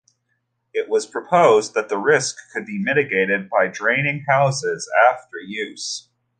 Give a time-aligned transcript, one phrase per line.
[0.73, 6.07] It was proposed that the risk could be mitigated by draining hoses after use.